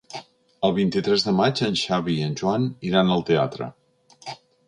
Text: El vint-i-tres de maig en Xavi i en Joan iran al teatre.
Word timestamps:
El 0.67 0.71
vint-i-tres 0.77 1.25
de 1.27 1.33
maig 1.39 1.61
en 1.67 1.77
Xavi 1.83 2.17
i 2.21 2.25
en 2.29 2.33
Joan 2.41 2.65
iran 2.91 3.13
al 3.17 3.23
teatre. 3.31 3.71